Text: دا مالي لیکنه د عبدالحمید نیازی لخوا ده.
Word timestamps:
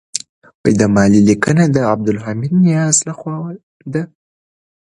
دا 0.79 0.85
مالي 0.95 1.19
لیکنه 1.29 1.63
د 1.75 1.77
عبدالحمید 1.93 2.51
نیازی 2.63 3.01
لخوا 3.07 3.35
ده. 3.93 4.03